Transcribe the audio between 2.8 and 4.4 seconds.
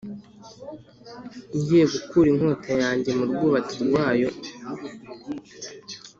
yanjye mu rwubati rwayo